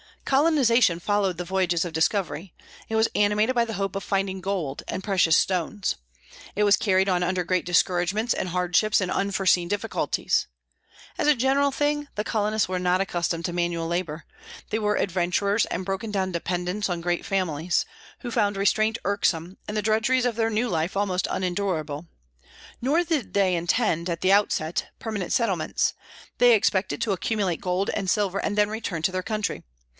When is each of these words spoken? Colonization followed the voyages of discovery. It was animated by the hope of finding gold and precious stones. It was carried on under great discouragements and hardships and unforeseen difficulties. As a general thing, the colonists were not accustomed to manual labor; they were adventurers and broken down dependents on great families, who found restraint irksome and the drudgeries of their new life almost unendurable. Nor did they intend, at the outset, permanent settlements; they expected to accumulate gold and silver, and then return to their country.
Colonization 0.25 0.99
followed 0.99 1.37
the 1.37 1.43
voyages 1.43 1.83
of 1.83 1.93
discovery. 1.93 2.53
It 2.89 2.95
was 2.95 3.09
animated 3.15 3.53
by 3.53 3.65
the 3.65 3.73
hope 3.73 3.95
of 3.95 4.03
finding 4.03 4.39
gold 4.41 4.81
and 4.87 5.03
precious 5.03 5.35
stones. 5.37 5.95
It 6.55 6.63
was 6.63 6.77
carried 6.77 7.09
on 7.09 7.21
under 7.21 7.43
great 7.43 7.65
discouragements 7.65 8.33
and 8.33 8.49
hardships 8.49 9.01
and 9.01 9.11
unforeseen 9.11 9.67
difficulties. 9.67 10.47
As 11.17 11.27
a 11.27 11.35
general 11.35 11.69
thing, 11.69 12.07
the 12.15 12.23
colonists 12.23 12.69
were 12.69 12.79
not 12.79 13.01
accustomed 13.01 13.45
to 13.45 13.53
manual 13.53 13.87
labor; 13.87 14.25
they 14.69 14.79
were 14.79 14.95
adventurers 14.95 15.65
and 15.65 15.85
broken 15.85 16.11
down 16.11 16.31
dependents 16.31 16.89
on 16.89 17.01
great 17.01 17.25
families, 17.25 17.85
who 18.19 18.31
found 18.31 18.57
restraint 18.57 18.97
irksome 19.03 19.57
and 19.67 19.75
the 19.75 19.81
drudgeries 19.83 20.25
of 20.25 20.35
their 20.35 20.49
new 20.49 20.69
life 20.69 20.95
almost 20.95 21.27
unendurable. 21.29 22.07
Nor 22.81 23.03
did 23.03 23.33
they 23.33 23.55
intend, 23.55 24.09
at 24.09 24.21
the 24.21 24.31
outset, 24.31 24.87
permanent 24.97 25.33
settlements; 25.33 25.93
they 26.37 26.53
expected 26.55 27.01
to 27.01 27.11
accumulate 27.11 27.61
gold 27.61 27.89
and 27.93 28.09
silver, 28.09 28.39
and 28.39 28.57
then 28.57 28.69
return 28.69 29.01
to 29.03 29.11
their 29.11 29.21
country. 29.23 29.63